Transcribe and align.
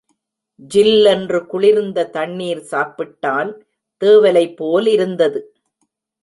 ஜில்லென்று 0.71 1.39
குளிர்ந்த 1.45 2.05
தண்ணீர் 2.05 2.63
சாப்பிட்டால் 2.63 3.51
தேவலைபோல் 4.01 4.87
இருந்தது. 4.87 5.41